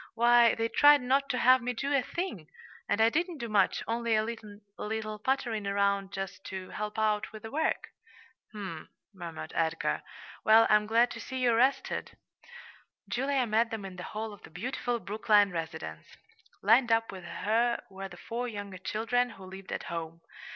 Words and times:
Why, 0.15 0.55
they 0.55 0.67
tried 0.67 1.03
not 1.03 1.29
to 1.29 1.37
have 1.37 1.61
me 1.61 1.73
do 1.73 1.93
a 1.93 2.01
thing 2.01 2.47
and 2.89 2.99
I 2.99 3.09
didn't 3.11 3.37
do 3.37 3.47
much, 3.47 3.83
only 3.87 4.15
a 4.15 4.23
little 4.23 5.19
puttering 5.19 5.67
around 5.67 6.11
just 6.11 6.43
to 6.45 6.71
help 6.71 6.97
out 6.97 7.31
with 7.31 7.43
the 7.43 7.51
work." 7.51 7.89
"Hm 8.51 8.89
m," 8.89 8.89
murmured 9.13 9.53
Edgar. 9.55 10.01
"Well, 10.43 10.65
I'm 10.71 10.87
glad 10.87 11.11
to 11.11 11.19
see 11.19 11.37
you're 11.37 11.55
rested." 11.55 12.17
Julia 13.07 13.45
met 13.45 13.69
them 13.69 13.85
in 13.85 13.95
the 13.97 14.01
hall 14.01 14.33
of 14.33 14.41
the 14.41 14.49
beautiful 14.49 14.97
Brookline 14.99 15.51
residence. 15.51 16.17
Lined 16.63 16.91
up 16.91 17.11
with 17.11 17.25
her 17.25 17.83
were 17.87 18.09
the 18.09 18.17
four 18.17 18.47
younger 18.47 18.79
children, 18.79 19.29
who 19.29 19.45
lived 19.45 19.71
at 19.71 19.83
home. 19.83 20.21